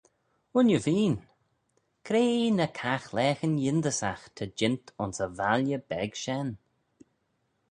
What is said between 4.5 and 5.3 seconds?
jeant ayns y